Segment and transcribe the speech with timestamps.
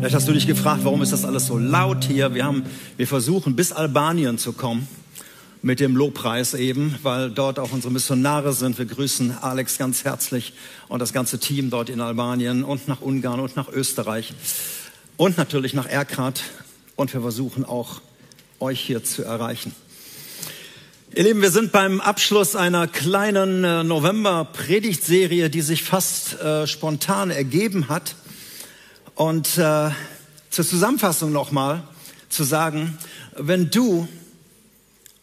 [0.00, 2.32] Vielleicht hast du dich gefragt, warum ist das alles so laut hier?
[2.32, 2.62] Wir, haben,
[2.96, 4.88] wir versuchen bis Albanien zu kommen
[5.60, 8.78] mit dem Lobpreis eben, weil dort auch unsere Missionare sind.
[8.78, 10.54] Wir grüßen Alex ganz herzlich
[10.88, 14.32] und das ganze Team dort in Albanien und nach Ungarn und nach Österreich
[15.18, 16.44] und natürlich nach Erkrath.
[16.96, 18.00] Und wir versuchen auch,
[18.58, 19.74] euch hier zu erreichen.
[21.14, 27.30] Ihr Lieben, wir sind beim Abschluss einer kleinen äh, November-Predigtserie, die sich fast äh, spontan
[27.30, 28.14] ergeben hat.
[29.20, 29.90] Und äh,
[30.48, 31.82] zur Zusammenfassung nochmal
[32.30, 32.96] zu sagen,
[33.36, 34.08] wenn du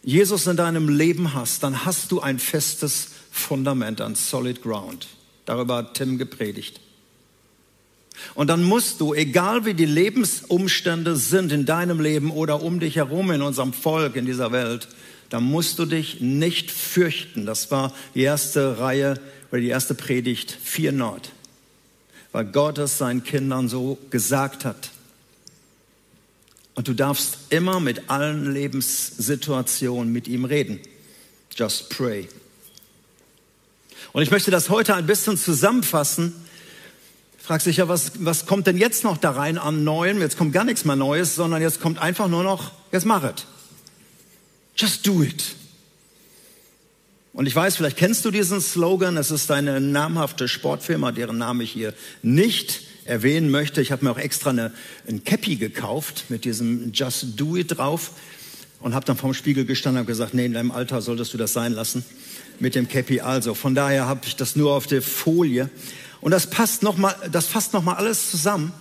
[0.03, 5.07] Jesus in deinem Leben hast, dann hast du ein festes Fundament, ein Solid Ground.
[5.45, 6.79] Darüber hat Tim gepredigt.
[8.35, 12.97] Und dann musst du, egal wie die Lebensumstände sind in deinem Leben oder um dich
[12.97, 14.89] herum in unserem Volk, in dieser Welt,
[15.31, 17.47] dann musst du dich nicht fürchten.
[17.47, 19.19] Das war die erste Reihe
[19.51, 21.31] oder die erste Predigt 4 Nord
[22.31, 24.91] weil Gott es seinen Kindern so gesagt hat.
[26.75, 30.79] Und du darfst immer mit allen Lebenssituationen mit ihm reden.
[31.55, 32.29] Just pray.
[34.13, 36.35] Und ich möchte das heute ein bisschen zusammenfassen.
[37.39, 40.21] Fragst dich ja, was, was kommt denn jetzt noch da rein an Neuem?
[40.21, 43.45] Jetzt kommt gar nichts mehr Neues, sondern jetzt kommt einfach nur noch, jetzt mach es.
[44.75, 45.55] Just do it.
[47.37, 49.15] Und ich weiß, vielleicht kennst du diesen Slogan.
[49.15, 51.93] Es ist eine namhafte Sportfirma, deren Name ich hier
[52.23, 53.79] nicht erwähnen möchte.
[53.79, 54.71] Ich habe mir auch extra eine,
[55.07, 58.13] ein Cappy gekauft mit diesem Just Do It drauf
[58.79, 61.53] und habe dann vorm Spiegel gestanden und gesagt, nee, in deinem Alter solltest du das
[61.53, 62.03] sein lassen
[62.59, 63.21] mit dem Cappy.
[63.21, 65.69] Also von daher habe ich das nur auf der Folie
[66.21, 68.73] und das passt noch mal, das fasst noch mal alles zusammen,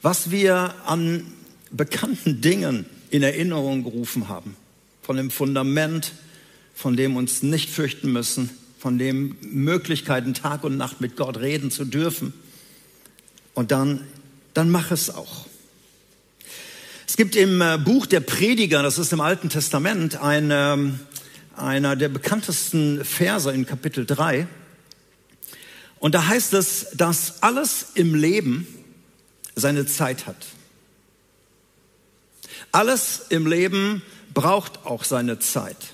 [0.00, 1.26] was wir an
[1.72, 4.54] bekannten Dingen in Erinnerung gerufen haben,
[5.02, 6.12] von dem Fundament
[6.74, 11.70] von dem uns nicht fürchten müssen, von dem Möglichkeiten Tag und Nacht mit Gott reden
[11.70, 12.34] zu dürfen.
[13.54, 14.00] Und dann,
[14.52, 15.46] dann mach es auch.
[17.06, 20.98] Es gibt im äh, Buch der Prediger, das ist im Alten Testament, ein, ähm,
[21.56, 24.48] einer der bekanntesten Verse in Kapitel 3.
[26.00, 28.66] Und da heißt es, dass alles im Leben
[29.54, 30.36] seine Zeit hat.
[32.72, 34.02] Alles im Leben
[34.34, 35.93] braucht auch seine Zeit.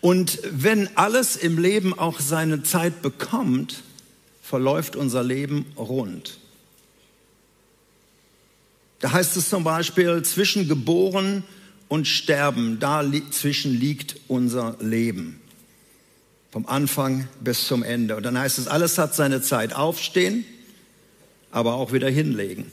[0.00, 3.82] Und wenn alles im Leben auch seine Zeit bekommt,
[4.42, 6.38] verläuft unser Leben rund.
[9.00, 11.44] Da heißt es zum Beispiel, zwischen geboren
[11.88, 15.40] und sterben, dazwischen liegt unser Leben.
[16.50, 18.16] Vom Anfang bis zum Ende.
[18.16, 19.72] Und dann heißt es, alles hat seine Zeit.
[19.74, 20.44] Aufstehen,
[21.50, 22.70] aber auch wieder hinlegen.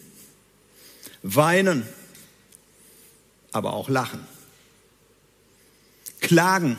[1.23, 1.83] Weinen,
[3.51, 4.19] aber auch lachen.
[6.19, 6.77] Klagen,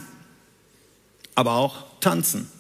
[1.38, 2.50] aber auch tanzen.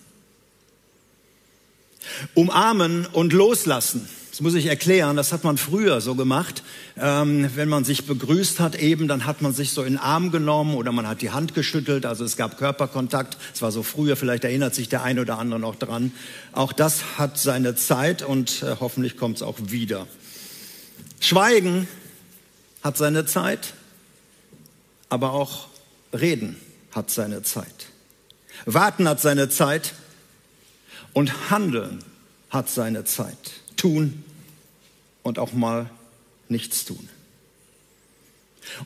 [2.34, 4.08] Umarmen und loslassen.
[4.30, 6.62] Das muss ich erklären, das hat man früher so gemacht.
[6.96, 10.30] Ähm, wenn man sich begrüßt hat eben, dann hat man sich so in den Arm
[10.30, 13.36] genommen oder man hat die Hand geschüttelt, also es gab Körperkontakt.
[13.52, 16.12] Es war so früher, vielleicht erinnert sich der eine oder andere noch dran.
[16.52, 20.06] Auch das hat seine Zeit und äh, hoffentlich kommt es auch wieder.
[21.18, 21.88] Schweigen
[22.84, 23.74] hat seine Zeit,
[25.08, 25.66] aber auch
[26.12, 26.54] Reden
[26.92, 27.87] hat seine Zeit.
[28.66, 29.94] Warten hat seine Zeit
[31.12, 32.04] und Handeln
[32.50, 33.36] hat seine Zeit.
[33.76, 34.24] Tun
[35.22, 35.90] und auch mal
[36.48, 37.08] nichts tun.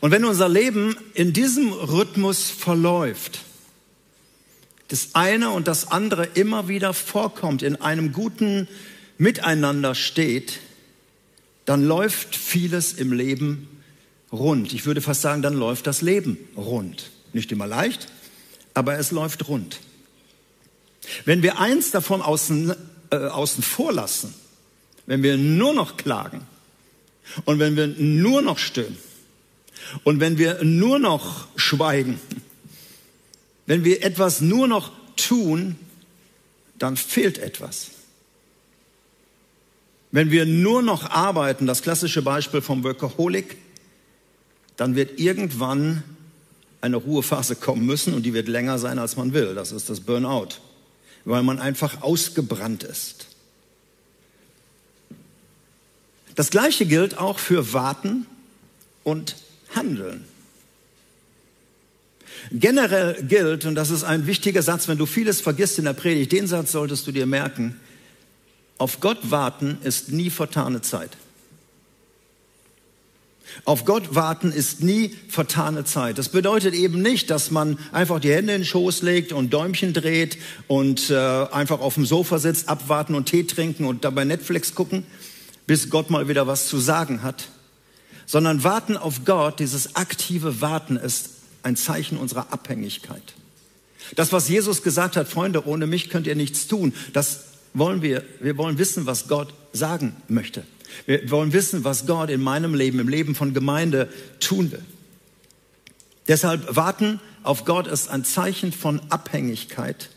[0.00, 3.40] Und wenn unser Leben in diesem Rhythmus verläuft,
[4.88, 8.68] das eine und das andere immer wieder vorkommt, in einem guten
[9.18, 10.60] Miteinander steht,
[11.64, 13.68] dann läuft vieles im Leben
[14.32, 14.72] rund.
[14.72, 17.10] Ich würde fast sagen, dann läuft das Leben rund.
[17.32, 18.08] Nicht immer leicht,
[18.74, 19.80] aber es läuft rund.
[21.24, 22.74] Wenn wir eins davon außen,
[23.10, 24.34] äh, außen vor lassen,
[25.06, 26.46] wenn wir nur noch klagen
[27.44, 28.98] und wenn wir nur noch stöhnen
[30.04, 32.20] und wenn wir nur noch schweigen,
[33.66, 35.76] wenn wir etwas nur noch tun,
[36.78, 37.90] dann fehlt etwas.
[40.10, 43.56] Wenn wir nur noch arbeiten, das klassische Beispiel vom Workaholic,
[44.76, 46.02] dann wird irgendwann
[46.82, 49.54] eine Ruhephase kommen müssen und die wird länger sein, als man will.
[49.54, 50.48] Das ist das Burnout,
[51.24, 53.28] weil man einfach ausgebrannt ist.
[56.34, 58.26] Das Gleiche gilt auch für Warten
[59.04, 59.36] und
[59.74, 60.24] Handeln.
[62.50, 66.32] Generell gilt, und das ist ein wichtiger Satz, wenn du vieles vergisst in der Predigt,
[66.32, 67.80] den Satz solltest du dir merken,
[68.78, 71.10] auf Gott warten ist nie vertane Zeit.
[73.64, 76.18] Auf Gott warten ist nie vertane Zeit.
[76.18, 79.92] Das bedeutet eben nicht, dass man einfach die Hände in den Schoß legt und Däumchen
[79.92, 84.74] dreht und äh, einfach auf dem Sofa sitzt, abwarten und Tee trinken und dabei Netflix
[84.74, 85.04] gucken,
[85.66, 87.48] bis Gott mal wieder was zu sagen hat,
[88.26, 91.30] sondern warten auf Gott, dieses aktive Warten ist
[91.62, 93.34] ein Zeichen unserer Abhängigkeit.
[94.16, 97.44] Das, was Jesus gesagt hat, Freunde, ohne mich könnt ihr nichts tun, das
[97.74, 98.24] wollen wir.
[98.40, 100.64] Wir wollen wissen, was Gott sagen möchte.
[101.06, 104.08] Wir wollen wissen, was Gott in meinem Leben, im Leben von Gemeinde
[104.40, 104.84] tun will.
[106.28, 110.10] Deshalb warten auf Gott ist ein Zeichen von Abhängigkeit,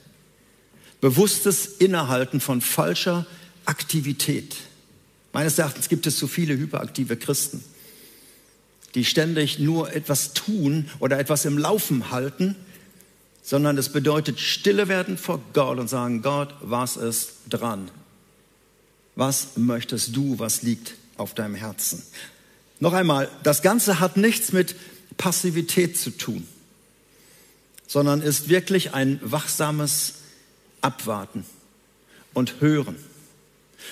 [1.01, 3.25] bewusstes Innehalten von falscher
[3.65, 4.55] Aktivität.
[5.33, 7.63] Meines Erachtens gibt es zu viele hyperaktive Christen,
[8.93, 12.55] die ständig nur etwas tun oder etwas im Laufen halten,
[13.41, 17.91] sondern es bedeutet stille werden vor Gott und sagen, Gott, was ist dran?
[19.15, 20.39] Was möchtest du?
[20.39, 22.03] Was liegt auf deinem Herzen?
[22.79, 24.75] Noch einmal, das Ganze hat nichts mit
[25.17, 26.45] Passivität zu tun,
[27.87, 30.15] sondern ist wirklich ein wachsames
[30.81, 31.45] Abwarten
[32.33, 32.97] und Hören.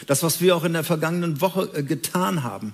[0.08, 2.74] Das, was wir auch in der vergangenen Woche äh, getan haben,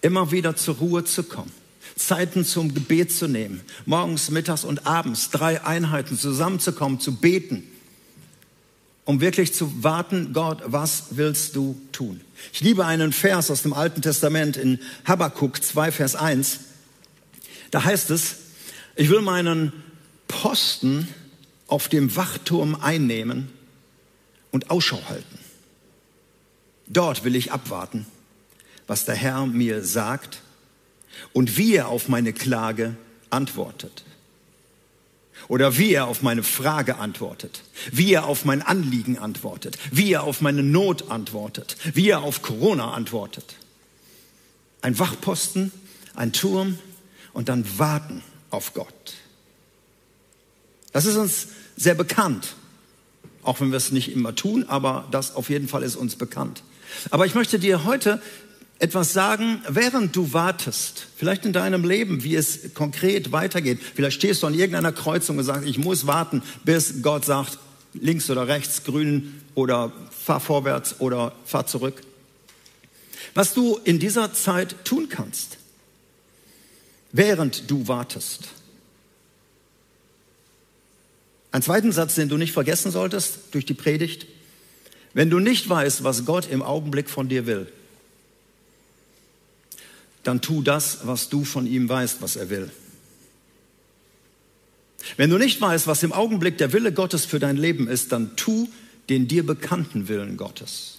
[0.00, 1.52] immer wieder zur Ruhe zu kommen,
[1.96, 7.64] Zeiten zum Gebet zu nehmen, morgens, mittags und abends drei Einheiten zusammenzukommen, zu beten,
[9.08, 12.20] um wirklich zu warten, Gott, was willst du tun?
[12.52, 16.60] Ich liebe einen Vers aus dem Alten Testament in Habakkuk 2, Vers 1.
[17.70, 18.36] Da heißt es,
[18.96, 19.72] ich will meinen
[20.28, 21.08] Posten
[21.68, 23.48] auf dem Wachturm einnehmen
[24.50, 25.38] und Ausschau halten.
[26.86, 28.04] Dort will ich abwarten,
[28.86, 30.42] was der Herr mir sagt
[31.32, 32.94] und wie er auf meine Klage
[33.30, 34.04] antwortet.
[35.48, 40.24] Oder wie er auf meine Frage antwortet, wie er auf mein Anliegen antwortet, wie er
[40.24, 43.56] auf meine Not antwortet, wie er auf Corona antwortet.
[44.82, 45.72] Ein Wachposten,
[46.14, 46.78] ein Turm
[47.32, 49.14] und dann warten auf Gott.
[50.92, 52.54] Das ist uns sehr bekannt,
[53.42, 56.62] auch wenn wir es nicht immer tun, aber das auf jeden Fall ist uns bekannt.
[57.10, 58.20] Aber ich möchte dir heute
[58.78, 63.80] etwas sagen, während du wartest, vielleicht in deinem Leben, wie es konkret weitergeht.
[63.94, 67.58] Vielleicht stehst du an irgendeiner Kreuzung und sagst, ich muss warten, bis Gott sagt,
[67.94, 72.02] links oder rechts, grün oder fahr vorwärts oder fahr zurück.
[73.34, 75.58] Was du in dieser Zeit tun kannst,
[77.10, 78.48] während du wartest.
[81.50, 84.26] Ein zweiten Satz, den du nicht vergessen solltest durch die Predigt.
[85.14, 87.72] Wenn du nicht weißt, was Gott im Augenblick von dir will,
[90.28, 92.70] dann tu das, was du von ihm weißt, was er will.
[95.16, 98.36] Wenn du nicht weißt, was im Augenblick der Wille Gottes für dein Leben ist, dann
[98.36, 98.68] tu
[99.08, 100.98] den dir bekannten Willen Gottes.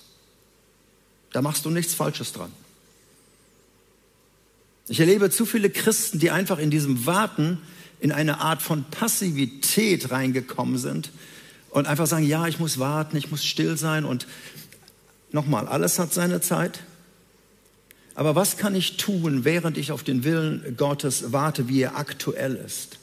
[1.31, 2.51] Da machst du nichts Falsches dran.
[4.87, 7.59] Ich erlebe zu viele Christen, die einfach in diesem Warten
[7.99, 11.11] in eine Art von Passivität reingekommen sind
[11.69, 14.25] und einfach sagen, ja, ich muss warten, ich muss still sein und
[15.31, 16.79] nochmal, alles hat seine Zeit.
[18.19, 22.57] Aber was kann ich tun, während ich auf den Willen Gottes warte, wie er aktuell
[22.57, 22.97] ist?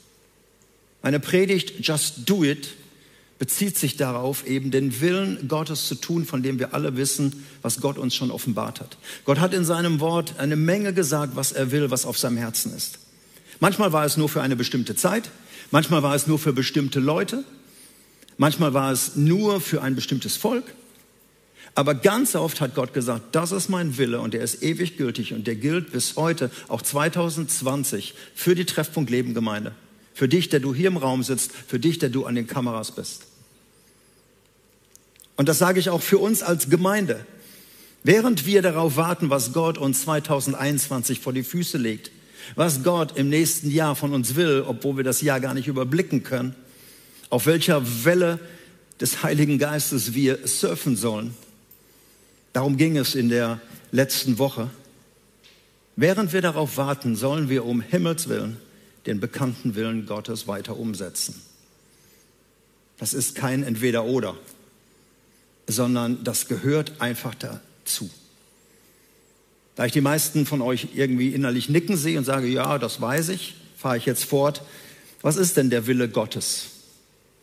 [1.01, 2.75] Meine Predigt Just Do It
[3.39, 7.81] bezieht sich darauf, eben den Willen Gottes zu tun, von dem wir alle wissen, was
[7.81, 8.99] Gott uns schon offenbart hat.
[9.25, 12.77] Gott hat in seinem Wort eine Menge gesagt, was er will, was auf seinem Herzen
[12.77, 12.99] ist.
[13.59, 15.31] Manchmal war es nur für eine bestimmte Zeit,
[15.71, 17.43] manchmal war es nur für bestimmte Leute,
[18.37, 20.75] manchmal war es nur für ein bestimmtes Volk,
[21.77, 25.35] aber ganz oft hat Gott gesagt, das ist mein Wille und der ist ewig gültig
[25.35, 29.73] und der gilt bis heute, auch 2020, für die Treffpunkt Leben Gemeinde.
[30.15, 32.95] Für dich, der du hier im Raum sitzt, für dich, der du an den Kameras
[32.95, 33.25] bist.
[35.35, 37.23] Und das sage ich auch für uns als Gemeinde.
[38.03, 42.09] Während wir darauf warten, was Gott uns 2021 vor die Füße legt,
[42.55, 46.23] was Gott im nächsten Jahr von uns will, obwohl wir das Jahr gar nicht überblicken
[46.23, 46.55] können,
[47.29, 48.39] auf welcher Welle
[48.99, 51.35] des Heiligen Geistes wir surfen sollen,
[52.57, 53.61] Darum ging es in der
[53.91, 54.71] letzten Woche.
[55.95, 58.57] Während wir darauf warten, sollen wir um Himmels willen
[59.05, 61.39] den bekannten Willen Gottes weiter umsetzen.
[62.97, 64.35] Das ist kein Entweder-Oder,
[65.67, 68.09] sondern das gehört einfach dazu.
[69.75, 73.29] Da ich die meisten von euch irgendwie innerlich nicken sehe und sage, ja, das weiß
[73.29, 74.63] ich, fahre ich jetzt fort.
[75.21, 76.69] Was ist denn der Wille Gottes,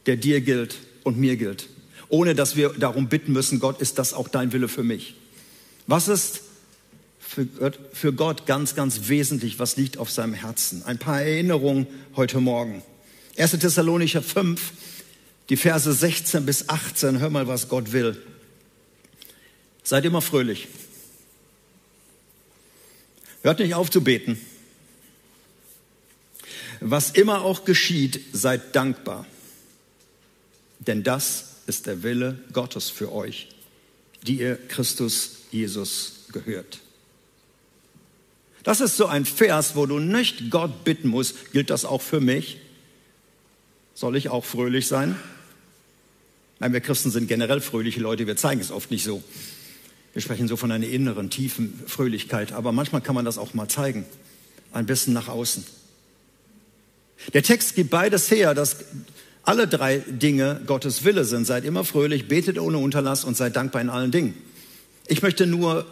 [0.06, 1.68] der dir gilt und mir gilt?
[2.08, 5.14] Ohne dass wir darum bitten müssen, Gott, ist das auch dein Wille für mich?
[5.86, 6.42] Was ist
[7.18, 9.58] für Gott, für Gott ganz, ganz wesentlich?
[9.58, 10.84] Was liegt auf seinem Herzen?
[10.84, 12.82] Ein paar Erinnerungen heute Morgen.
[13.36, 13.52] 1.
[13.52, 14.60] Thessalonicher 5,
[15.48, 17.18] die Verse 16 bis 18.
[17.18, 18.22] Hör mal, was Gott will.
[19.82, 20.68] Seid immer fröhlich.
[23.42, 24.40] Hört nicht auf zu beten.
[26.80, 29.26] Was immer auch geschieht, seid dankbar.
[30.78, 33.48] Denn das ist der Wille Gottes für euch,
[34.22, 36.80] die ihr Christus Jesus gehört.
[38.62, 42.20] Das ist so ein Vers, wo du nicht Gott bitten musst, gilt das auch für
[42.20, 42.58] mich?
[43.94, 45.16] Soll ich auch fröhlich sein?
[46.58, 49.22] Nein, wir Christen sind generell fröhliche Leute, wir zeigen es oft nicht so.
[50.14, 53.68] Wir sprechen so von einer inneren, tiefen Fröhlichkeit, aber manchmal kann man das auch mal
[53.68, 54.06] zeigen,
[54.72, 55.64] ein bisschen nach außen.
[57.32, 58.76] Der Text gibt beides her, dass
[59.44, 61.46] alle drei Dinge Gottes Wille sind.
[61.46, 64.34] Seid immer fröhlich, betet ohne Unterlass und seid dankbar in allen Dingen.
[65.06, 65.86] Ich möchte nur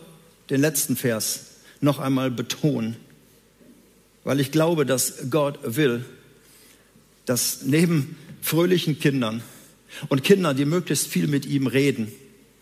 [0.50, 1.46] den letzten Vers
[1.80, 2.96] noch einmal betonen,
[4.24, 6.04] weil ich glaube, dass Gott will,
[7.26, 9.42] dass neben fröhlichen Kindern
[10.08, 12.12] und Kindern, die möglichst viel mit ihm reden,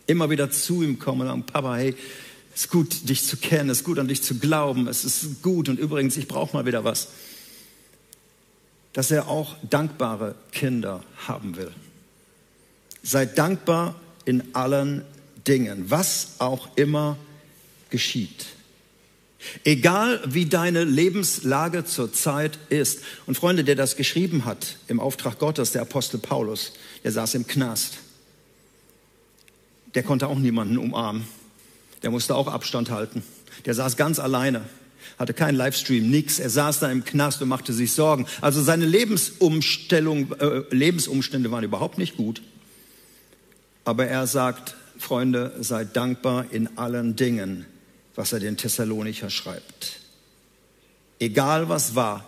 [0.07, 1.95] immer wieder zu ihm kommen und sagen, Papa, hey,
[2.53, 5.41] es ist gut, dich zu kennen, es ist gut, an dich zu glauben, es ist
[5.41, 7.07] gut und übrigens, ich brauche mal wieder was
[8.93, 11.71] dass er auch dankbare Kinder haben will.
[13.03, 13.95] Seid dankbar
[14.25, 15.03] in allen
[15.47, 17.17] Dingen, was auch immer
[17.89, 18.45] geschieht.
[19.63, 22.99] Egal wie deine Lebenslage zurzeit ist.
[23.25, 27.47] Und Freunde, der das geschrieben hat im Auftrag Gottes, der Apostel Paulus, der saß im
[27.47, 27.97] Knast.
[29.95, 31.27] Der konnte auch niemanden umarmen.
[32.03, 33.23] Der musste auch Abstand halten.
[33.65, 34.61] Der saß ganz alleine
[35.17, 36.39] hatte keinen Livestream, nichts.
[36.39, 38.25] Er saß da im Knast und machte sich Sorgen.
[38.41, 42.41] Also seine Lebensumstellung, äh, Lebensumstände waren überhaupt nicht gut.
[43.85, 47.65] Aber er sagt, Freunde, seid dankbar in allen Dingen,
[48.15, 49.99] was er den Thessalonicher schreibt.
[51.19, 52.27] Egal was war,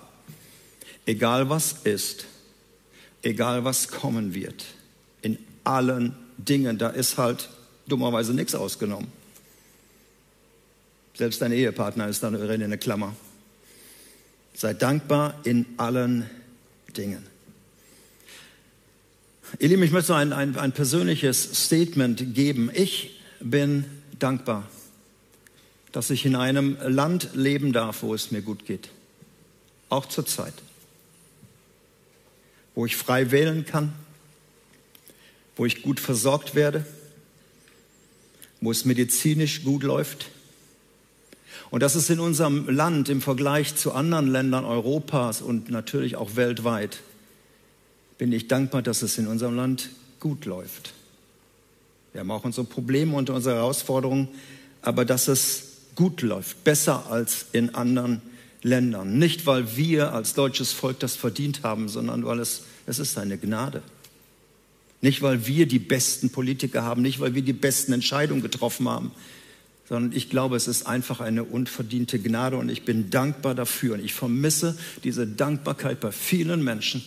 [1.05, 2.25] egal was ist,
[3.21, 4.65] egal was kommen wird,
[5.21, 7.49] in allen Dingen, da ist halt
[7.87, 9.07] dummerweise nichts ausgenommen.
[11.15, 13.15] Selbst dein Ehepartner ist dann in eine Klammer.
[14.55, 16.29] Sei dankbar in allen
[16.97, 17.25] Dingen.
[19.59, 22.71] Ihr Lieben, ich möchte ein, ein, ein persönliches Statement geben.
[22.73, 23.85] Ich bin
[24.17, 24.67] dankbar,
[25.91, 28.89] dass ich in einem Land leben darf, wo es mir gut geht.
[29.89, 30.55] Auch zur Zeit.
[32.73, 33.93] Wo ich frei wählen kann,
[35.55, 36.83] wo ich gut versorgt werde,
[38.61, 40.31] wo es medizinisch gut läuft,
[41.73, 46.35] und das ist in unserem Land im Vergleich zu anderen Ländern Europas und natürlich auch
[46.35, 46.99] weltweit,
[48.19, 49.89] bin ich dankbar, dass es in unserem Land
[50.19, 50.93] gut läuft.
[52.11, 54.27] Wir haben auch unsere Probleme und unsere Herausforderungen,
[54.83, 55.63] aber dass es
[55.95, 58.21] gut läuft, besser als in anderen
[58.61, 59.17] Ländern.
[59.17, 63.39] Nicht, weil wir als deutsches Volk das verdient haben, sondern weil es, es ist eine
[63.39, 63.81] Gnade.
[65.01, 69.11] Nicht, weil wir die besten Politiker haben, nicht, weil wir die besten Entscheidungen getroffen haben,
[69.87, 73.95] sondern ich glaube, es ist einfach eine unverdiente Gnade und ich bin dankbar dafür.
[73.95, 77.03] Und ich vermisse diese Dankbarkeit bei vielen Menschen.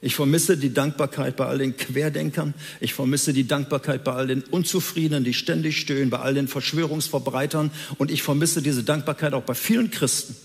[0.00, 2.54] Ich vermisse die Dankbarkeit bei all den Querdenkern.
[2.80, 7.70] Ich vermisse die Dankbarkeit bei all den Unzufriedenen, die ständig stöhnen, bei all den Verschwörungsverbreitern.
[7.98, 10.36] Und ich vermisse diese Dankbarkeit auch bei vielen Christen,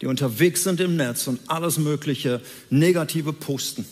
[0.00, 3.84] die unterwegs sind im Netz und alles Mögliche Negative posten.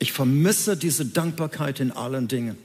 [0.00, 2.56] Ich vermisse diese Dankbarkeit in allen Dingen.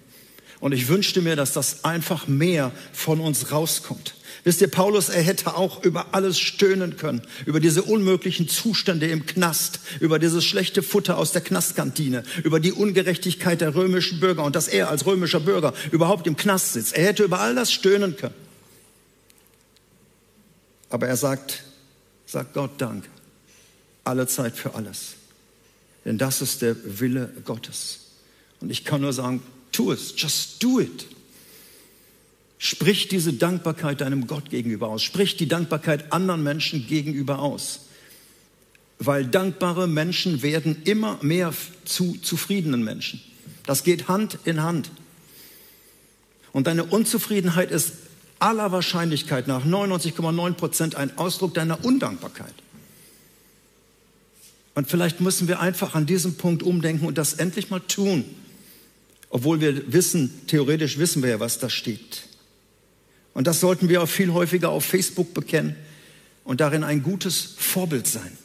[0.63, 4.15] Und ich wünschte mir, dass das einfach mehr von uns rauskommt.
[4.45, 9.25] Wisst ihr, Paulus, er hätte auch über alles stöhnen können, über diese unmöglichen Zustände im
[9.25, 14.55] Knast, über dieses schlechte Futter aus der Knastkantine, über die Ungerechtigkeit der römischen Bürger und
[14.55, 16.95] dass er als römischer Bürger überhaupt im Knast sitzt.
[16.95, 18.35] Er hätte über all das stöhnen können.
[20.89, 21.65] Aber er sagt,
[22.25, 23.03] sagt Gott Dank,
[24.05, 25.15] alle Zeit für alles.
[26.05, 27.99] Denn das ist der Wille Gottes.
[28.61, 29.43] Und ich kann nur sagen,
[29.73, 31.05] Tu es, just do it.
[32.57, 35.03] Sprich diese Dankbarkeit deinem Gott gegenüber aus.
[35.03, 37.81] Sprich die Dankbarkeit anderen Menschen gegenüber aus.
[38.99, 41.53] Weil dankbare Menschen werden immer mehr
[41.83, 43.19] zu zufriedenen Menschen.
[43.65, 44.91] Das geht Hand in Hand.
[46.53, 47.93] Und deine Unzufriedenheit ist
[48.39, 52.53] aller Wahrscheinlichkeit nach 99,9 Prozent ein Ausdruck deiner Undankbarkeit.
[54.75, 58.23] Und vielleicht müssen wir einfach an diesem Punkt umdenken und das endlich mal tun.
[59.33, 62.21] Obwohl wir wissen, theoretisch wissen wir ja, was da steht.
[63.33, 65.75] Und das sollten wir auch viel häufiger auf Facebook bekennen
[66.43, 68.37] und darin ein gutes Vorbild sein.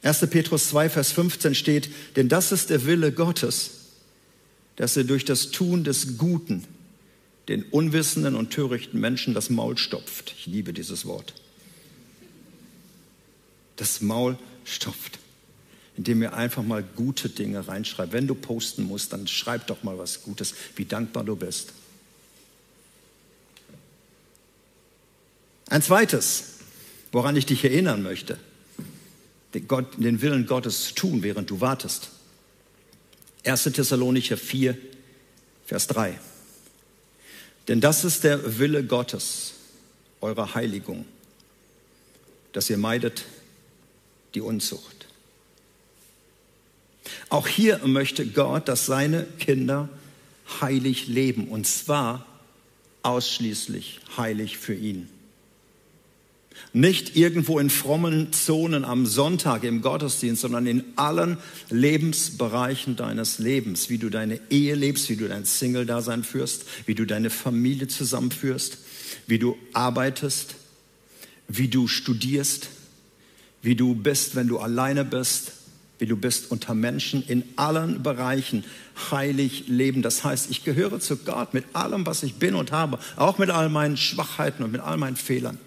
[0.00, 0.20] 1.
[0.30, 3.72] Petrus 2, Vers 15 steht, denn das ist der Wille Gottes,
[4.76, 6.64] dass er durch das Tun des Guten
[7.48, 10.34] den unwissenden und törichten Menschen das Maul stopft.
[10.38, 11.34] Ich liebe dieses Wort.
[13.76, 15.18] Das Maul stopft
[15.96, 18.12] indem ihr einfach mal gute Dinge reinschreibt.
[18.12, 21.72] Wenn du posten musst, dann schreib doch mal was Gutes, wie dankbar du bist.
[25.68, 26.54] Ein zweites,
[27.12, 28.38] woran ich dich erinnern möchte,
[29.54, 32.10] den, Gott, den Willen Gottes zu tun, während du wartest.
[33.44, 33.64] 1.
[33.64, 34.76] Thessalonicher 4,
[35.66, 36.18] Vers 3.
[37.68, 39.54] Denn das ist der Wille Gottes,
[40.20, 41.06] eure Heiligung,
[42.52, 43.24] dass ihr meidet
[44.34, 45.03] die Unzucht.
[47.28, 49.88] Auch hier möchte Gott, dass seine Kinder
[50.60, 52.26] heilig leben, und zwar
[53.02, 55.08] ausschließlich heilig für ihn.
[56.72, 61.38] Nicht irgendwo in frommen Zonen am Sonntag im Gottesdienst, sondern in allen
[61.70, 67.04] Lebensbereichen deines Lebens, wie du deine Ehe lebst, wie du dein Single-Dasein führst, wie du
[67.04, 68.78] deine Familie zusammenführst,
[69.26, 70.54] wie du arbeitest,
[71.48, 72.68] wie du studierst,
[73.62, 75.52] wie du bist, wenn du alleine bist,
[75.98, 78.64] wie du bist unter Menschen in allen Bereichen
[79.10, 80.02] heilig leben.
[80.02, 83.50] Das heißt, ich gehöre zu Gott mit allem, was ich bin und habe, auch mit
[83.50, 85.58] all meinen Schwachheiten und mit all meinen Fehlern.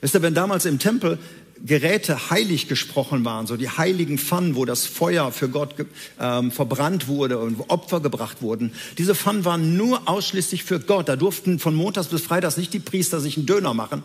[0.00, 1.18] Wisst ihr, wenn damals im Tempel
[1.64, 5.74] Geräte heilig gesprochen waren, so die heiligen Pfannen, wo das Feuer für Gott
[6.20, 11.08] ähm, verbrannt wurde und Opfer gebracht wurden, diese Pfannen waren nur ausschließlich für Gott.
[11.08, 14.02] Da durften von Montags bis Freitags nicht die Priester sich einen Döner machen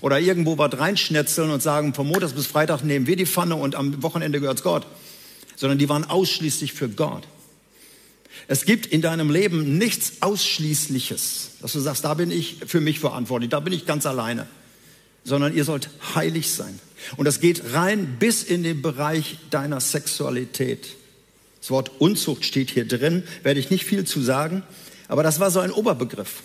[0.00, 3.74] oder irgendwo was reinschnetzeln und sagen, von Montags bis Freitag nehmen wir die Pfanne und
[3.74, 4.86] am Wochenende gehört's Gott,
[5.56, 7.26] sondern die waren ausschließlich für Gott.
[8.46, 13.00] Es gibt in deinem Leben nichts Ausschließliches, dass du sagst, da bin ich für mich
[13.00, 14.46] verantwortlich, da bin ich ganz alleine
[15.28, 16.80] sondern ihr sollt heilig sein.
[17.16, 20.88] Und das geht rein bis in den Bereich deiner Sexualität.
[21.60, 24.62] Das Wort Unzucht steht hier drin, werde ich nicht viel zu sagen,
[25.08, 26.42] aber das war so ein Oberbegriff.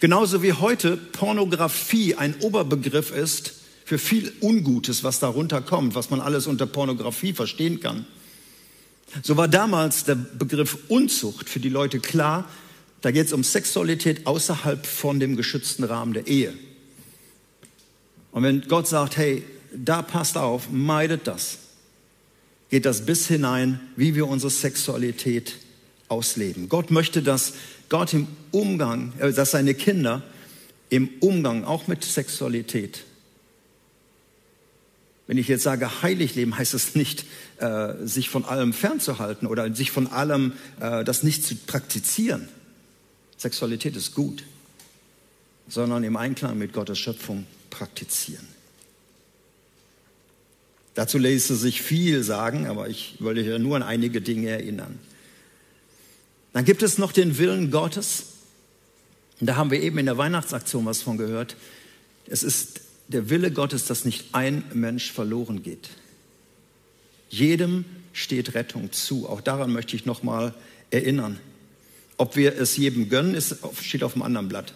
[0.00, 3.54] Genauso wie heute Pornografie ein Oberbegriff ist
[3.84, 8.06] für viel Ungutes, was darunter kommt, was man alles unter Pornografie verstehen kann.
[9.22, 12.48] So war damals der Begriff Unzucht für die Leute klar,
[13.02, 16.54] da geht es um Sexualität außerhalb von dem geschützten Rahmen der Ehe.
[18.32, 19.44] Und wenn Gott sagt, hey,
[19.76, 21.58] da passt auf, meidet das,
[22.70, 25.56] geht das bis hinein, wie wir unsere Sexualität
[26.08, 26.68] ausleben.
[26.68, 27.54] Gott möchte, dass
[27.88, 30.22] Gott im Umgang, äh, dass seine Kinder
[30.90, 33.04] im Umgang auch mit Sexualität
[35.26, 37.24] wenn ich jetzt sage heilig leben, heißt es nicht,
[37.58, 42.48] äh, sich von allem fernzuhalten oder sich von allem äh, das nicht zu praktizieren.
[43.38, 44.44] Sexualität ist gut,
[45.68, 48.46] sondern im Einklang mit Gottes Schöpfung praktizieren.
[50.94, 54.98] Dazu lässt sich viel sagen, aber ich wollte hier nur an einige Dinge erinnern.
[56.52, 58.26] Dann gibt es noch den Willen Gottes.
[59.40, 61.56] Und da haben wir eben in der Weihnachtsaktion was von gehört.
[62.26, 65.90] Es ist der Wille Gottes, dass nicht ein Mensch verloren geht.
[67.28, 69.28] Jedem steht Rettung zu.
[69.28, 70.54] Auch daran möchte ich noch mal
[70.90, 71.40] erinnern.
[72.16, 73.36] Ob wir es jedem gönnen,
[73.82, 74.72] steht auf dem anderen Blatt.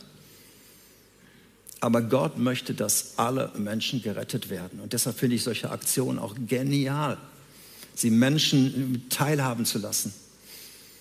[1.81, 4.81] Aber Gott möchte, dass alle Menschen gerettet werden.
[4.81, 7.19] Und deshalb finde ich solche Aktionen auch genial,
[7.95, 10.13] sie Menschen teilhaben zu lassen.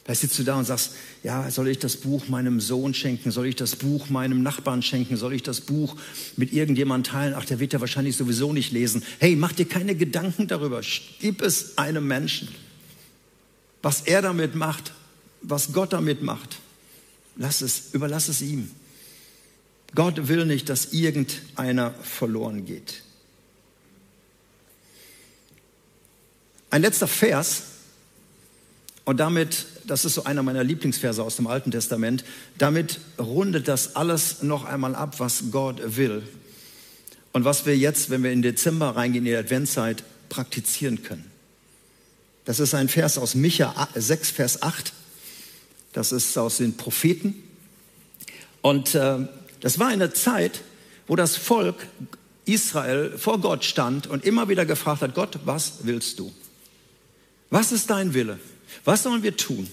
[0.08, 3.30] Da sitzt du da und sagst, ja, soll ich das Buch meinem Sohn schenken?
[3.30, 5.18] Soll ich das Buch meinem Nachbarn schenken?
[5.18, 5.98] Soll ich das Buch
[6.38, 7.34] mit irgendjemandem teilen?
[7.38, 9.04] Ach, der wird ja wahrscheinlich sowieso nicht lesen.
[9.20, 10.80] Hey, mach dir keine Gedanken darüber.
[11.20, 12.48] Gib es einem Menschen.
[13.82, 14.94] Was er damit macht,
[15.42, 16.58] was Gott damit macht,
[17.36, 18.72] lass es, überlass es ihm.
[19.96, 23.04] Gott will nicht, dass irgendeiner verloren geht.
[26.70, 27.64] Ein letzter Vers,
[29.06, 32.26] und damit, das ist so einer meiner Lieblingsverse aus dem Alten Testament,
[32.58, 36.24] damit rundet das alles noch einmal ab, was Gott will.
[37.32, 41.32] Und was wir jetzt, wenn wir in Dezember reingehen, in die Adventszeit, praktizieren können.
[42.44, 44.92] Das ist ein Vers aus Micha 6, Vers 8.
[45.94, 47.34] Das ist aus den Propheten.
[48.62, 49.20] Und äh,
[49.68, 50.62] das war eine Zeit,
[51.08, 51.76] wo das Volk
[52.46, 56.32] Israel vor Gott stand und immer wieder gefragt hat, Gott, was willst du?
[57.50, 58.40] Was ist dein Wille?
[58.86, 59.70] Was sollen wir tun?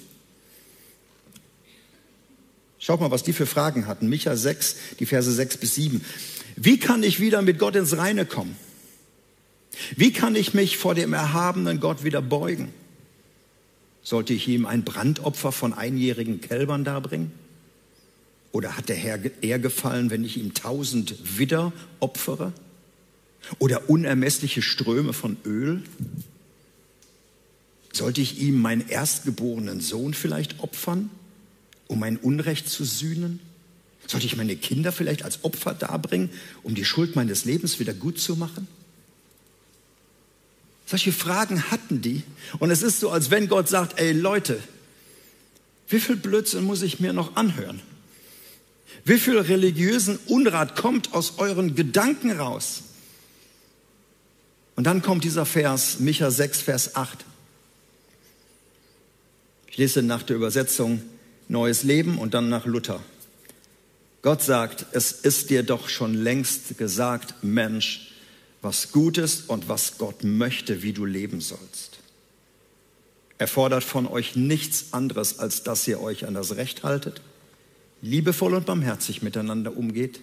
[2.80, 4.08] Schaut mal, was die für Fragen hatten.
[4.08, 6.04] Micha 6, die Verse 6 bis 7.
[6.56, 8.56] Wie kann ich wieder mit Gott ins Reine kommen?
[9.94, 12.74] Wie kann ich mich vor dem erhabenen Gott wieder beugen?
[14.02, 17.43] Sollte ich ihm ein Brandopfer von einjährigen Kälbern darbringen?
[18.54, 22.52] Oder hat der Herr eher gefallen, wenn ich ihm tausend Widder opfere?
[23.58, 25.82] Oder unermessliche Ströme von Öl?
[27.92, 31.10] Sollte ich ihm meinen erstgeborenen Sohn vielleicht opfern,
[31.88, 33.40] um mein Unrecht zu sühnen?
[34.06, 36.30] Sollte ich meine Kinder vielleicht als Opfer darbringen,
[36.62, 38.68] um die Schuld meines Lebens wieder gut zu machen?
[40.86, 42.22] Solche Fragen hatten die.
[42.60, 44.60] Und es ist so, als wenn Gott sagt, ey Leute,
[45.88, 47.82] wie viel Blödsinn muss ich mir noch anhören?
[49.04, 52.82] Wie viel religiösen Unrat kommt aus euren Gedanken raus?
[54.76, 57.24] Und dann kommt dieser Vers, Micha 6, Vers 8.
[59.68, 61.02] Ich lese nach der Übersetzung
[61.48, 63.00] Neues Leben und dann nach Luther.
[64.22, 68.12] Gott sagt, es ist dir doch schon längst gesagt, Mensch,
[68.62, 71.98] was gut ist und was Gott möchte, wie du leben sollst.
[73.36, 77.20] Er fordert von euch nichts anderes, als dass ihr euch an das Recht haltet,
[78.04, 80.20] liebevoll und barmherzig miteinander umgeht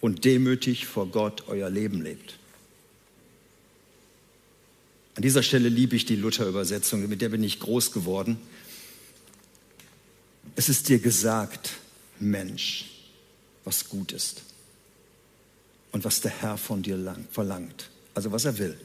[0.00, 2.38] und demütig vor Gott euer Leben lebt.
[5.14, 8.38] An dieser Stelle liebe ich die Luther-Übersetzung, mit der bin ich groß geworden.
[10.56, 11.74] Es ist dir gesagt,
[12.18, 12.86] Mensch,
[13.64, 14.42] was gut ist
[15.92, 18.78] und was der Herr von dir verlangt, also was er will.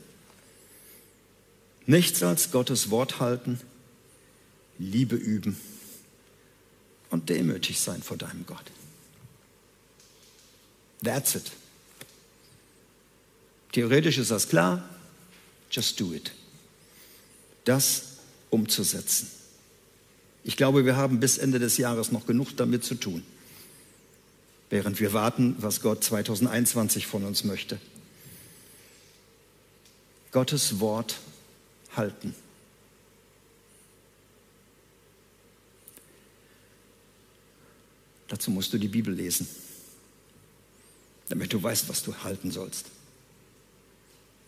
[1.86, 3.62] Nichts als Gottes Wort halten,
[4.78, 5.58] Liebe üben
[7.10, 8.64] und demütig sein vor deinem Gott.
[11.04, 11.52] That's it.
[13.72, 14.84] Theoretisch ist das klar,
[15.70, 16.32] just do it.
[17.66, 18.18] Das
[18.50, 19.30] umzusetzen.
[20.44, 23.24] Ich glaube, wir haben bis Ende des Jahres noch genug damit zu tun,
[24.70, 27.80] während wir warten, was Gott 2021 von uns möchte.
[30.32, 31.18] Gottes Wort
[31.96, 32.34] halten.
[38.38, 39.48] Dazu musst du die Bibel lesen,
[41.28, 42.86] damit du weißt, was du halten sollst.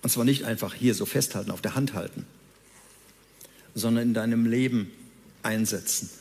[0.04, 2.28] Und zwar nicht einfach hier so festhalten, auf der Hand halten,
[3.74, 4.92] sondern in deinem Leben
[5.42, 6.12] einsetzen.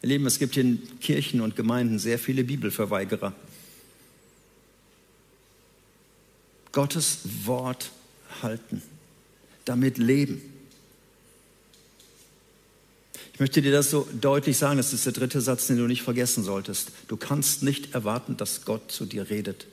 [0.00, 3.34] Ihr Lieben, es gibt hier in Kirchen und Gemeinden sehr viele Bibelverweigerer.
[6.70, 7.90] Gottes Wort
[8.42, 8.80] halten,
[9.64, 10.40] damit leben.
[13.38, 16.02] Ich möchte dir das so deutlich sagen, das ist der dritte Satz, den du nicht
[16.02, 16.90] vergessen solltest.
[17.06, 19.68] Du kannst nicht erwarten, dass Gott zu dir redet,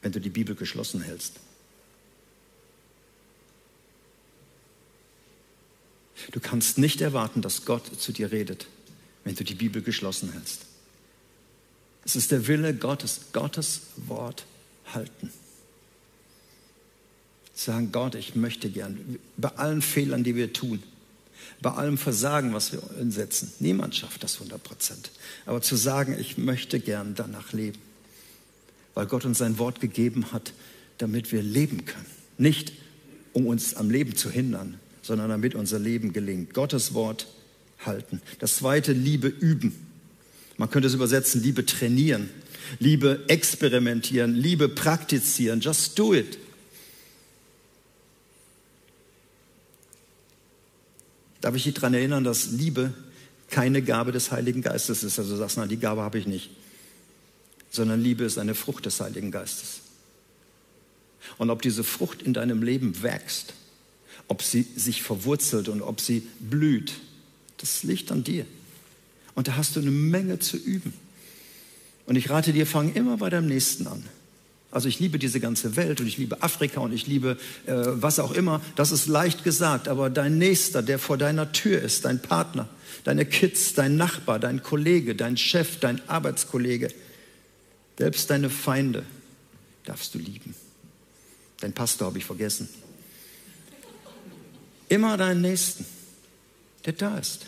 [0.00, 1.40] wenn du die Bibel geschlossen hältst.
[6.30, 8.68] Du kannst nicht erwarten, dass Gott zu dir redet,
[9.24, 10.66] wenn du die Bibel geschlossen hältst.
[12.04, 14.46] Es ist der Wille Gottes, Gottes Wort
[14.92, 15.32] halten.
[17.56, 20.80] Sagen, Gott, ich möchte gern, bei allen Fehlern, die wir tun,
[21.60, 25.10] bei allem Versagen, was wir umsetzen, niemand schafft das 100 Prozent.
[25.46, 27.78] Aber zu sagen, ich möchte gern danach leben,
[28.94, 30.52] weil Gott uns sein Wort gegeben hat,
[30.98, 32.06] damit wir leben können.
[32.38, 32.72] Nicht,
[33.32, 36.54] um uns am Leben zu hindern, sondern damit unser Leben gelingt.
[36.54, 37.26] Gottes Wort
[37.84, 38.20] halten.
[38.38, 39.74] Das zweite, Liebe üben.
[40.56, 42.30] Man könnte es übersetzen, Liebe trainieren,
[42.78, 45.60] Liebe experimentieren, Liebe praktizieren.
[45.60, 46.38] Just do it.
[51.44, 52.94] Darf ich dich daran erinnern, dass Liebe
[53.50, 55.18] keine Gabe des Heiligen Geistes ist?
[55.18, 56.48] Also du sagst, nein, die Gabe habe ich nicht.
[57.70, 59.80] Sondern Liebe ist eine Frucht des Heiligen Geistes.
[61.36, 63.52] Und ob diese Frucht in deinem Leben wächst,
[64.26, 66.94] ob sie sich verwurzelt und ob sie blüht,
[67.58, 68.46] das liegt an dir.
[69.34, 70.94] Und da hast du eine Menge zu üben.
[72.06, 74.02] Und ich rate dir, fang immer bei deinem Nächsten an.
[74.74, 78.18] Also ich liebe diese ganze Welt und ich liebe Afrika und ich liebe äh, was
[78.18, 78.60] auch immer.
[78.74, 82.68] Das ist leicht gesagt, aber dein Nächster, der vor deiner Tür ist, dein Partner,
[83.04, 86.88] deine Kids, dein Nachbar, dein Kollege, dein Chef, dein Arbeitskollege,
[87.98, 89.04] selbst deine Feinde
[89.84, 90.56] darfst du lieben.
[91.60, 92.68] Dein Pastor habe ich vergessen.
[94.88, 95.86] Immer deinen Nächsten,
[96.84, 97.46] der da ist.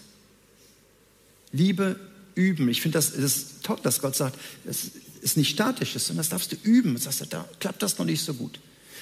[1.51, 1.99] Liebe
[2.37, 2.69] üben.
[2.69, 4.93] Ich finde das, das ist toll, dass Gott sagt, es
[5.27, 6.91] ist nicht statisch, sondern das darfst du üben.
[6.91, 8.61] Und sagst, da klappt das noch nicht so gut.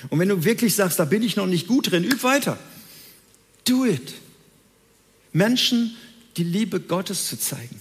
[0.09, 2.59] Und wenn du wirklich sagst, da bin ich noch nicht gut drin, üb weiter.
[3.69, 4.15] Do it.
[5.33, 5.95] Menschen
[6.39, 7.79] die Liebe Gottes zu zeigen.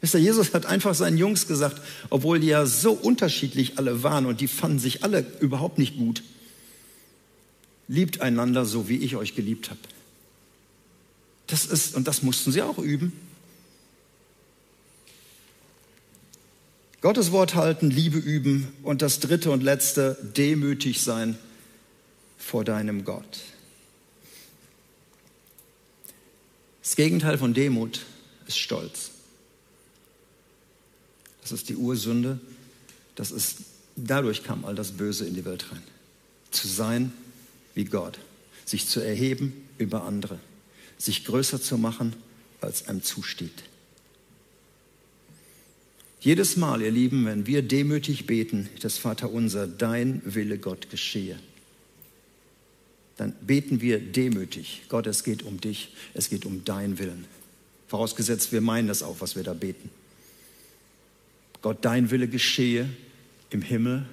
[0.00, 4.26] Wisst ihr, Jesus hat einfach seinen Jungs gesagt, obwohl die ja so unterschiedlich alle waren
[4.26, 6.22] und die fanden sich alle überhaupt nicht gut,
[7.88, 9.80] liebt einander so, wie ich euch geliebt habe.
[11.48, 13.12] Das ist, und das mussten sie auch üben.
[17.02, 21.36] Gottes Wort halten, Liebe üben und das dritte und letzte, demütig sein
[22.38, 23.40] vor deinem Gott.
[26.80, 28.02] Das Gegenteil von Demut
[28.46, 29.10] ist Stolz.
[31.40, 32.38] Das ist die Ursünde.
[33.16, 33.58] Das ist,
[33.96, 35.82] dadurch kam all das Böse in die Welt rein.
[36.52, 37.12] Zu sein
[37.74, 38.20] wie Gott,
[38.64, 40.38] sich zu erheben über andere,
[40.98, 42.14] sich größer zu machen,
[42.60, 43.64] als einem zusteht.
[46.22, 51.38] Jedes Mal, ihr Lieben, wenn wir demütig beten, das Vaterunser, dein Wille Gott geschehe,
[53.16, 54.84] dann beten wir demütig.
[54.88, 57.26] Gott, es geht um dich, es geht um dein Willen.
[57.88, 59.90] Vorausgesetzt, wir meinen das auch, was wir da beten.
[61.60, 62.88] Gott, dein Wille geschehe
[63.50, 64.06] im Himmel,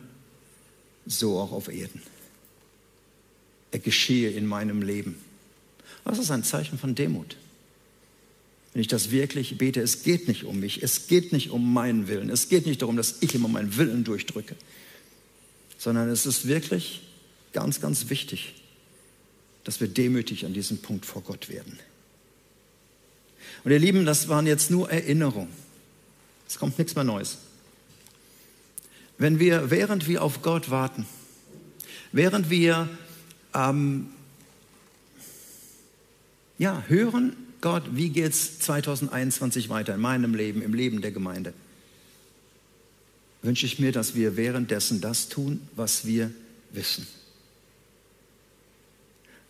[1.05, 2.01] so auch auf Erden
[3.71, 5.19] er geschehe in meinem Leben.
[6.05, 7.35] Das ist ein Zeichen von Demut.
[8.73, 12.07] Wenn ich das wirklich bete, es geht nicht um mich, es geht nicht um meinen
[12.07, 14.55] Willen, es geht nicht darum, dass ich immer meinen Willen durchdrücke,
[15.77, 17.01] sondern es ist wirklich
[17.51, 18.55] ganz, ganz wichtig,
[19.63, 21.79] dass wir demütig an diesem Punkt vor Gott werden.
[23.63, 25.51] Und ihr Lieben, das waren jetzt nur Erinnerungen.
[26.47, 27.39] Es kommt nichts mehr Neues.
[29.17, 31.05] Wenn wir, während wir auf Gott warten,
[32.11, 32.87] während wir
[33.53, 34.09] ähm,
[36.57, 41.53] ja, hören, Gott, wie geht es 2021 weiter in meinem Leben, im Leben der Gemeinde?
[43.41, 46.31] Wünsche ich mir, dass wir währenddessen das tun, was wir
[46.71, 47.07] wissen.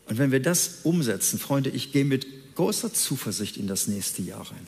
[0.08, 4.52] Und wenn wir das umsetzen, Freunde, ich gehe mit großer Zuversicht in das nächste Jahr
[4.52, 4.68] rein,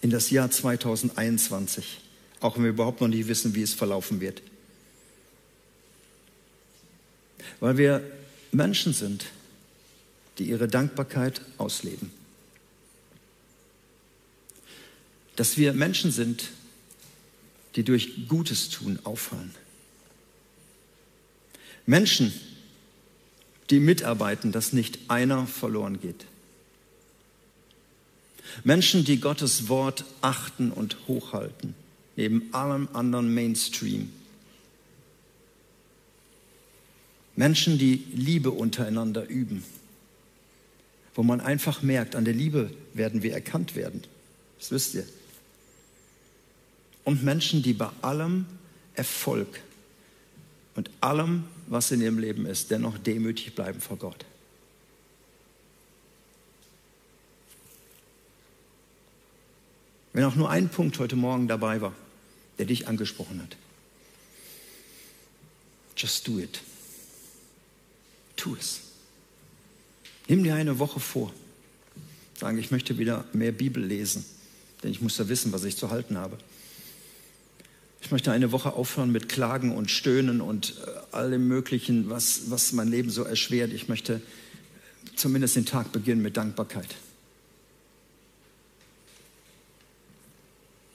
[0.00, 2.00] in das Jahr 2021,
[2.40, 4.42] auch wenn wir überhaupt noch nicht wissen, wie es verlaufen wird.
[7.58, 8.02] Weil wir
[8.52, 9.26] Menschen sind,
[10.38, 12.19] die ihre Dankbarkeit ausleben.
[15.36, 16.50] Dass wir Menschen sind,
[17.76, 19.54] die durch Gutes tun auffallen.
[21.86, 22.32] Menschen,
[23.70, 26.26] die mitarbeiten, dass nicht einer verloren geht.
[28.64, 31.74] Menschen, die Gottes Wort achten und hochhalten,
[32.16, 34.12] neben allem anderen Mainstream.
[37.36, 39.62] Menschen, die Liebe untereinander üben,
[41.14, 44.02] wo man einfach merkt, an der Liebe werden wir erkannt werden.
[44.58, 45.06] Das wisst ihr.
[47.10, 48.46] Und Menschen, die bei allem
[48.94, 49.60] Erfolg
[50.76, 54.24] und allem, was in ihrem Leben ist, dennoch demütig bleiben vor Gott.
[60.12, 61.94] Wenn auch nur ein Punkt heute Morgen dabei war,
[62.58, 63.56] der dich angesprochen hat.
[65.96, 66.62] Just do it.
[68.36, 68.82] Tu es.
[70.28, 71.32] Nimm dir eine Woche vor.
[72.38, 74.24] Sagen, ich möchte wieder mehr Bibel lesen,
[74.84, 76.38] denn ich muss ja wissen, was ich zu halten habe.
[78.00, 82.72] Ich möchte eine Woche aufhören mit Klagen und Stöhnen und äh, allem Möglichen, was, was
[82.72, 83.72] mein Leben so erschwert.
[83.72, 84.20] Ich möchte
[85.16, 86.96] zumindest den Tag beginnen mit Dankbarkeit.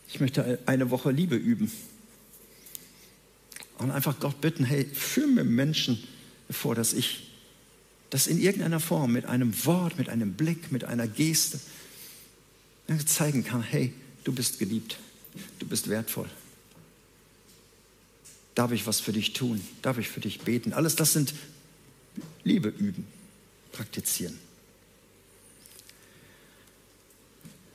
[0.10, 1.72] Ich möchte eine Woche Liebe üben.
[3.78, 6.02] Und einfach Gott bitten, hey, führ mir Menschen
[6.50, 7.32] vor, dass ich
[8.10, 11.60] das in irgendeiner Form, mit einem Wort, mit einem Blick, mit einer Geste
[13.06, 14.98] zeigen kann, hey, du bist geliebt,
[15.60, 16.30] du bist wertvoll.
[18.56, 19.62] Darf ich was für dich tun?
[19.82, 20.74] Darf ich für dich beten?
[20.74, 21.34] Alles das sind
[22.44, 23.06] Liebe üben,
[23.72, 24.40] praktizieren.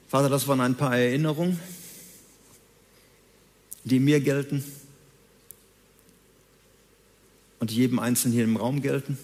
[0.09, 1.61] Vater, das waren ein paar Erinnerungen
[3.85, 4.65] die mir gelten
[7.59, 9.19] und jedem Einzelnen hier im Raum gelten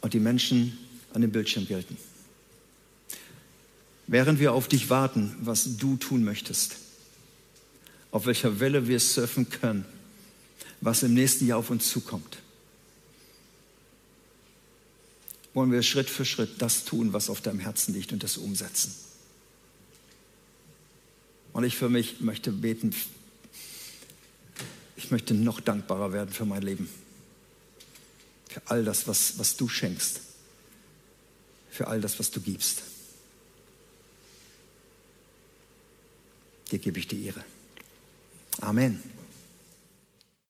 [0.00, 0.78] und die Menschen
[1.12, 1.96] an dem Bildschirm gelten.
[4.06, 6.76] Während wir auf dich warten, was du tun möchtest,
[8.10, 9.84] auf welcher Welle wir surfen können,
[10.80, 12.38] was im nächsten Jahr auf uns zukommt,
[15.54, 18.94] wollen wir Schritt für Schritt das tun, was auf deinem Herzen liegt und das umsetzen.
[21.52, 22.94] Und ich für mich möchte beten,
[24.96, 26.88] ich möchte noch dankbarer werden für mein Leben.
[28.48, 30.20] Für all das, was, was du schenkst.
[31.70, 32.82] Für all das, was du gibst.
[36.70, 37.44] Dir gebe ich die Ehre.
[38.62, 39.00] Amen.